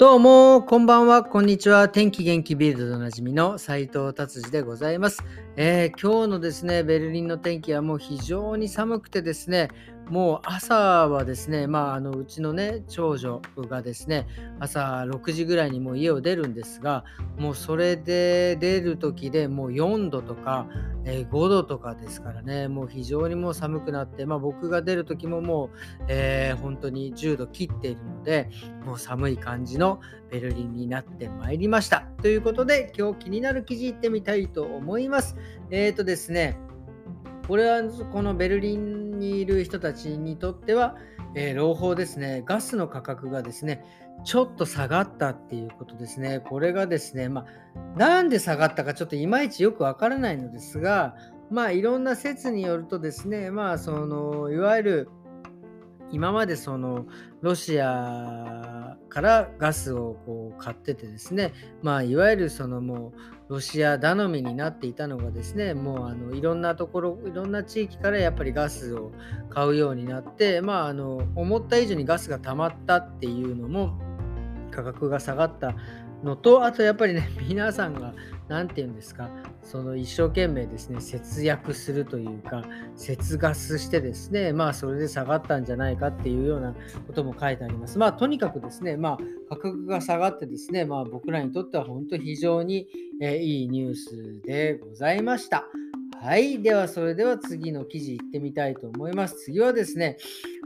[0.00, 1.90] どうも、こんばんは、こんにちは。
[1.90, 5.22] 天気元気ビルドでおなじみの斉藤達治でございます、
[5.56, 9.68] えー、今日のですね、ベルリンの天気はもう非常に寒くてですね、
[10.10, 14.26] もう朝はですね、まあ、あのうちのね、長女がですね、
[14.58, 17.04] 朝6時ぐらいにもう家を出るんですが、
[17.38, 20.66] もうそれで出る時でもう4度とか、
[21.04, 25.70] え、5度とかですからね、もう非常にもう寒くなって、まあ、僕が出る時ももう、
[26.08, 28.50] えー、本当に10度切っているので、
[28.84, 32.00] もう寒い感じのベルリンになってまいりました。
[32.20, 35.36] ということで、今日気になる記事いってみたいと思います。
[35.70, 36.58] え、ー、とですね、
[37.46, 37.82] これは
[38.12, 40.96] このベルリンにいる人たちにとっては、
[41.36, 43.84] えー、朗報ですね、ガスの価格がですね、
[44.24, 46.40] ちょっと下がったっていうことですね。
[46.40, 47.46] これがですね、ま
[47.76, 51.14] あ、なんで下がったかちょっといまいちよくわからないのですが、
[51.50, 55.08] まあ、いろんな説によるとですね、まあ、その、いわゆる、
[56.12, 57.06] 今までその
[57.40, 63.12] ロシアからガスをこう買っててですね、まあ、いわゆるそのも
[63.48, 69.12] うロシア頼みになっていたのがですね、もうあのいろんなところ、いろんな地域からやっぱりガスを
[69.48, 73.98] 買うようになって、まあ、あの思った以上にガスが溜まったっていうのも
[74.70, 75.74] 価格が下がった
[76.22, 78.14] のと、あとやっぱりね、皆さんが
[78.50, 79.30] 何て言うんですか、
[79.62, 82.64] その一生懸命ですね、節約するというか、
[82.96, 86.74] 節ガスしてですね、まあそれで下がったんじゃないかっていうような
[87.06, 87.96] ことも書いてあります。
[87.96, 92.88] まあとにかくですね、まあ価格が下がってですね、まあ僕らにとっては本当非常に、
[93.22, 95.66] えいいニュースでございました。
[96.20, 96.60] はい。
[96.60, 99.36] では、それでは次の記事行ってみたいと思います。
[99.44, 100.18] 次はですね、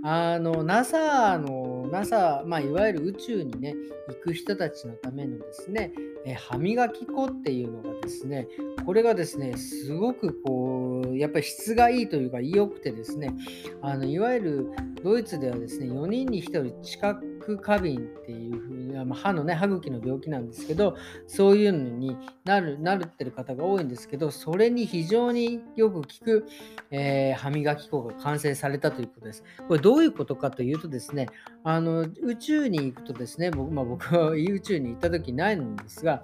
[0.06, 3.74] あの、NASA の、NASA、まあ、いわゆる宇宙にね、
[4.08, 5.92] 行く人たちのためのですね、
[6.26, 8.46] え歯磨き粉っていうのがですね、
[8.84, 13.34] これがですね、すごくこう、やっぱり質がいいというか、良くてですね、
[13.80, 14.70] あのいわゆる
[15.02, 20.96] ドイツではですね、4人に1人近く過敏っていうふうに、ま、歯のね、歯茎の病気なんですけど、
[21.26, 26.46] そういうのになる、なるってる方が多いんですけど、それに非常によく効く、
[26.90, 29.44] えー、歯磨き粉が完成されたということです。
[29.68, 31.28] これどういうことかというとですね、
[31.62, 36.22] あの宇宙に行くとですね、僕,、まあ、僕は宇宙に行った時ないんですが、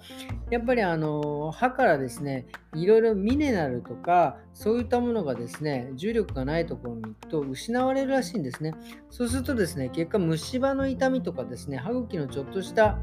[0.51, 8.75] やっぱりあの歯からですね、いろいろミネラルとか、そういったものがですね、重力がないところに行くと失われるらしいんですね。
[9.11, 12.99] そうするとですね、結果虫歯の痛みとかですね、歯茎のちょっとした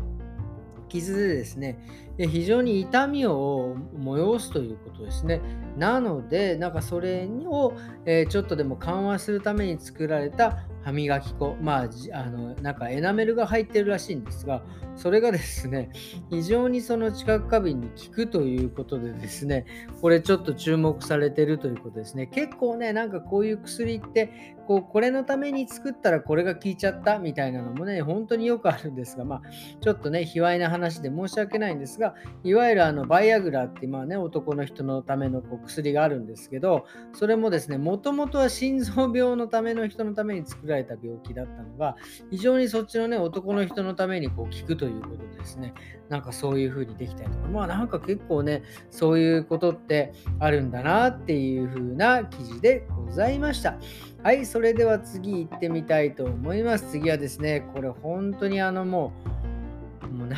[0.87, 1.77] 傷でですね、
[2.17, 5.41] 非常に痛みを催すということですね。
[5.77, 7.73] なので、なんかそれを、
[8.05, 14.63] えちょっとでも緩和するために作られた歯磨き粉、まあ、あのなんかエナメルが入ってるらしいんですが、
[14.95, 15.91] それがですね、
[16.31, 19.65] 非常にその知覚過敏に効くということでですね、
[20.01, 22.25] これちょっと注目されてるということですね。
[22.27, 29.41] 結構ね、なんかこういう薬って、こうこれのために作ったらこれが効いちゃったみたいなのもね、本当によくあるんですが、まあ、
[29.81, 32.06] ちょっとね、卑猥な話で申し訳ないんですが、
[32.43, 41.95] いわゆるあのバイアグラって、まあね、男の人のためのこう薬があるんですけど、それもですね、もともとは心臓病のための人のために作られた病気だったのが、
[42.29, 45.73] 非常にそっちのね、男の人のためにこう効くということでですね、
[46.09, 53.77] なんかそういう風にできたりとか、まあなんか結構ね、そういうことってあるんだなっていう風な記事でございました。
[54.23, 56.91] はい、それでは次行ってみたいと思います。
[56.91, 59.36] 次はですね、これ本当にあの、もう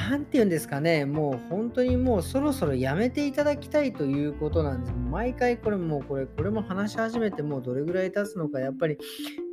[0.09, 4.93] 何て言うんですかね、もう本当にもうそろそろやめていただきたいということなんです。
[5.11, 8.97] 毎回これもうこれ、これも話し始めてもうどれぐらい経つのか、やっぱり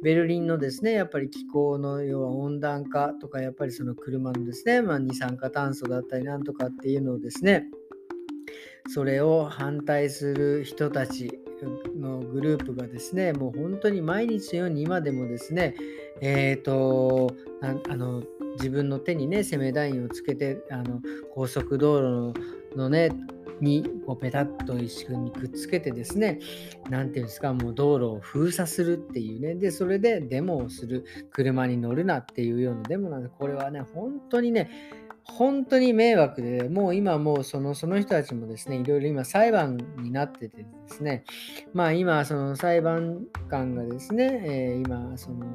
[0.03, 7.67] ベルリンのですね、やっぱり気候の要は温暖化とか、やっぱりその車のですね、まあ、二酸化炭素だったりなんとかっていうのをですね、
[8.89, 15.75] それを反対する人たちのグループがですね、もう本当に毎日のように今でもですね、
[16.21, 18.23] えっ、ー、と、あの、
[18.57, 21.01] 自分の手にね、攻めラインをつけて、あの
[21.35, 23.11] 高速道路のね、
[23.61, 26.41] にこうペタッと石にくっつけてですね、
[26.91, 34.71] 何ていうんですか、もう道路を封鎖するっていうね、で、それでデモをする、車に乗るなっていうようなデモなんで、これはね、本当にね、
[35.29, 41.25] 本当に迷惑で、もう今もうそのその人たちもですね、いろいろ今裁判になっててですね、
[41.75, 45.47] まあ今その裁判官がですね、えー、今その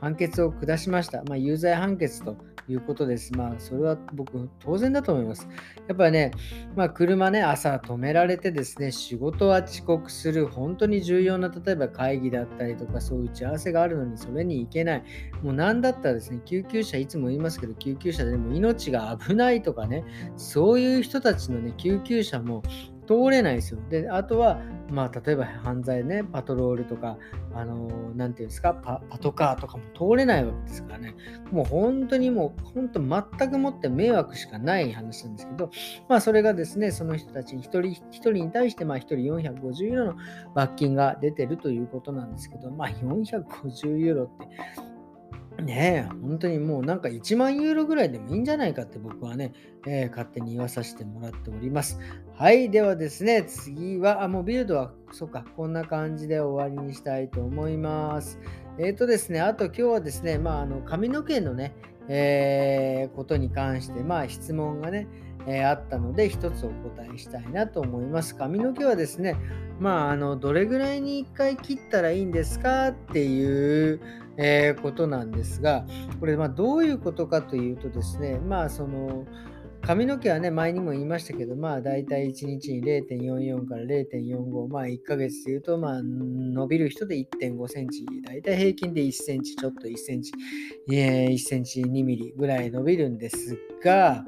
[0.00, 1.22] 判決を下しました。
[1.24, 2.36] まあ、有罪判決と
[2.68, 3.32] いうことです。
[3.34, 5.48] まあ、それは僕、当然だと思います。
[5.86, 6.30] やっぱりね、
[6.76, 15.02] まあ、車ね、朝止められてですね、仕事は遅刻する、本当に重要な、例えば会議だったりとか、そういう打ち合わせがあるのに、それに行けない。
[15.42, 20.04] もう何だったらですね、救急車、いつも言いますけど、救急車でも命が危ないとかね、
[20.36, 22.62] そういう人たちのね、救急車も、
[23.06, 23.80] 通れないですよ。
[23.88, 24.60] で、あとは、
[24.90, 27.16] まあ、例えば犯罪ね、パトロールとか、
[27.54, 31.14] あのー、なんていうんですかパ、パトカーとかも通れないわけですからね。
[31.50, 35.70] もう本当にもう、本当全くもって迷惑しかない話なんですけど、
[36.08, 40.14] まあ、それがですね、その人たち一人一人に対して、まあ、一人450ユーロの
[40.54, 44.93] 罰金が出てるということなんですけど、まあ、450ユーロって、
[45.62, 49.52] ねえ、本当にもうなんか1万ユーロぐらいでもいいんじゃないかって僕はね、
[49.86, 51.98] えー、勝手に言わさせてもらっております。
[52.34, 58.40] はい、ではですね、次は、あ、もうビルドは、そっか、こんな感じで終わりにしたいと思います。
[58.78, 61.74] えっ、ー、とですね、あと今日はですね、まあ、あの髪の毛のね、
[62.08, 65.06] えー、ことに関して、まあ、質問がね、
[65.46, 68.34] えー、あったので、一つお答えしたいなと思います。
[68.34, 69.36] 髪の毛はですね、
[69.80, 74.00] まあ、あのどれぐらいに1回切ったらいいんですかっていう、
[74.36, 75.84] えー、ことなんですが、
[76.20, 79.26] これ、まあ、どういうことかというとですね、まあ、その、
[79.86, 90.32] 髪の毛はね、前にも言いましたけど、まあ大体1日に0.44から0.45、まあ1ヶ月で言うと、まあ伸びる人で1.5センチ、大体平均で1センチ、ちょっと1センチ、
[90.90, 94.24] えー、1センチ2ミリぐらい伸びるんですが、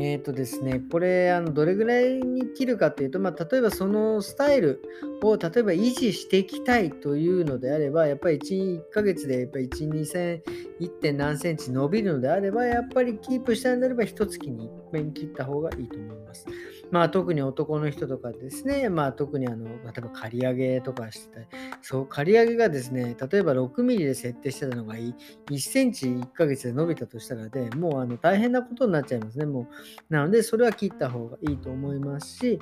[0.00, 4.80] えっ、ー、とですね、これ、あのどれぐらいに切るかというと、まあ例えばそのスタイル
[5.22, 10.42] を例えば維持していきたいというのであれば、やっぱり 1, 1ヶ月でやっぱ1、2セン、
[10.80, 11.12] 1.
[11.14, 16.46] 何センチ伸びるのであれば、やっぱりキープしたいのであれば、1月に1遍切った方がいいと思います。
[16.90, 21.46] まあ特に男の人とかですね、まあ特にあの、例えば刈り上げとかしてたり、
[21.82, 25.14] そう、刈り上げがですね、例えば6ミリで設定してたのが1
[25.58, 29.68] センチ1ヶ月で伸びたとしたらで、もうあの大変なことになっちゃいますね、も
[30.10, 30.12] う。
[30.12, 32.58] なので、それは切った方がいいと思いますし、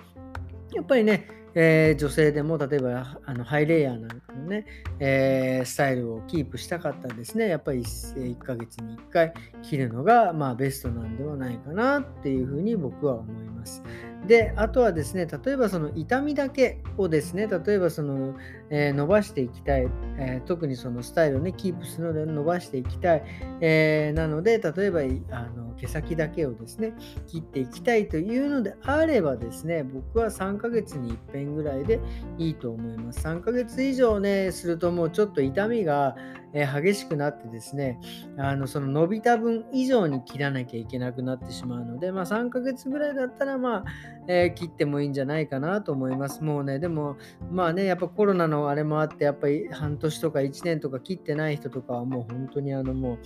[0.72, 1.28] やっぱりね、
[1.58, 4.66] えー、女性でも例えばあのハイレイヤーなんかのね、
[5.00, 9.32] えー、スタイルをキープしたかったらですね、やっぱり 1, 1ヶ月に1回
[9.62, 13.82] 切るのが、まあ、ベストなんではないかなっていうふうに僕は思います。
[14.26, 18.34] で、あとはですね、例えばその痛みだけをですね、例えばその、
[18.70, 19.88] えー、伸ばしていきたい、
[20.18, 23.22] えー、特にそのスタイルをね、キープするので伸ばしていきたい、
[23.60, 25.00] えー、なので、例えば
[25.36, 26.94] あの毛先だけをですね、
[27.26, 32.00] 切っていきたいというのであればですね、僕は3ヶ月に1遍ぐらいで
[32.38, 33.20] いいと思います。
[33.20, 36.16] 3ヶ月以上ね、するともうちょっと痛みが、
[36.52, 37.98] え激しくなってですね、
[38.38, 43.84] あのその伸びた分以上に切らなきゃいけなくなってしまうので、まあ、3ヶ月ぐらいだったら、まあ
[44.28, 46.42] えー、切ってもいいんじゃないかなと思います。
[46.42, 47.16] もうね、でも、
[47.50, 53.18] まあね、やっぱコロナのあれもあって、やっぱり半年とか1年とか切ってない人とかはもう本当にあのもう、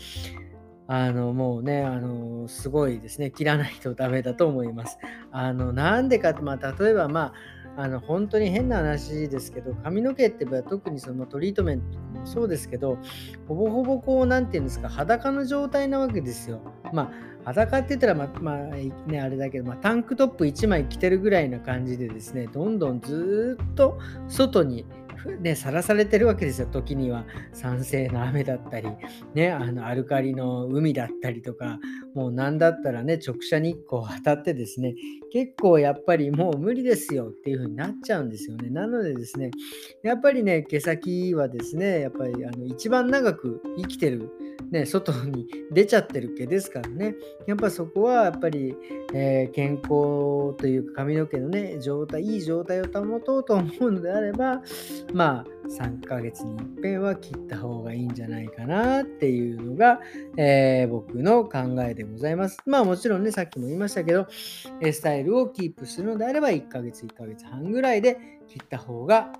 [0.89, 4.99] あのもうね、あのすごいですね、切らないとダメだと思います。
[5.31, 7.33] あのなんでかって、まあ、例えば、まあ、
[7.77, 12.99] あの本当に変な話ですけど髪の毛って特にそのトリートメントもそうですけど
[13.49, 16.61] ほぼほぼこう何て言うんですか裸の状態なわけですよ。
[16.93, 18.57] まあ裸って言ったらままあ
[19.11, 24.85] ねあれだけど、まあ、タンクトップ1枚着てるぐらいな感じでですねどんどんずっと外に
[25.41, 26.67] ね、さらされてるわけですよ。
[26.67, 28.89] 時には酸性の雨だったり、
[29.35, 31.79] ね、あのアルカリの海だったりとか、
[32.15, 34.95] もう何だったらね、直射日光当たってですね、
[35.33, 38.71] 結構やっぱりもう無理ですよっていう風になっちゃうんですよね。
[38.71, 39.51] なのでですね、
[40.03, 44.31] やっぱりね、毛先はですね、やっぱりあの一番長く生きてる
[44.71, 47.15] ね、外に出ちゃってる毛ですからね、
[47.47, 48.77] やっぱそこはやっぱり、
[49.13, 54.63] えー、健康というか髪の毛のね、状態、いい状態を保とうと思うのであれば、
[55.13, 60.01] まあ、3ヶ月に一遍は切った方がいいんじゃないかなっていうのが、
[60.37, 62.59] えー、僕の考えでございます。
[62.67, 69.33] まあもちろんね、さっきも言いましたけど、スタイルをキープするのであれば1ヶ月、1ヶ月半ぐらいで切った方が、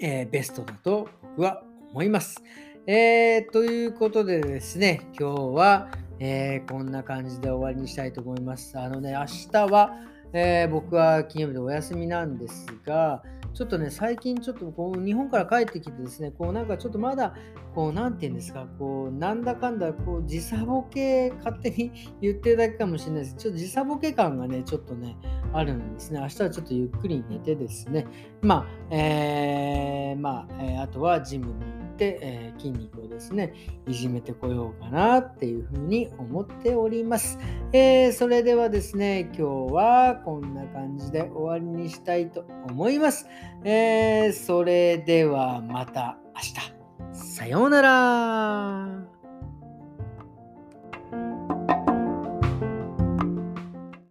[0.00, 2.42] えー、ベストだと僕は思います。
[2.86, 8.78] えー、ということでですね、今日は、えー、こんな感じで終わりにしたいと思います。
[8.78, 9.94] あのね、明日は、
[10.32, 13.22] えー、僕は金曜日でお休みなんですが、
[13.54, 17.34] ちょっとね、最近ちょっとこう日本から帰ってきてですね、こうなんかちょっとまだ、
[17.72, 23.36] こうなんて言うんですか、こうなんだかんだこう時差ボケ勝手に言ってるだけかもしれないです。
[23.36, 25.16] ちょっと時差ボケ感がね、ちょっとね、
[25.52, 26.18] あるんですね。
[26.18, 28.06] 明日はちょっとゆっくり寝てですね、
[28.42, 33.52] まあ、えー、まあ、えー、あとはジムに、えー、筋肉をですね、
[33.86, 37.38] いじめてこようかなっていうふうに思っております。
[37.72, 43.28] えー、それではですね、今日はこんな感じで終わりにしたいと思います。
[43.64, 46.74] えー、それではまた明日。
[47.12, 49.13] さようなら。